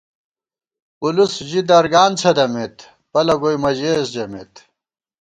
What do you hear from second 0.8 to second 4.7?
پُلُس ژی درگان څھدَمېت پَلہ گوئی مہ ژېس ژَمېت